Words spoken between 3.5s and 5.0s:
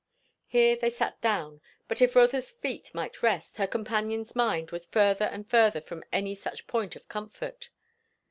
her companion's mind was